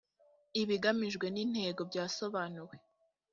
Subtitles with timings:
[0.61, 2.75] ibigamijwe n intego byasobanuwe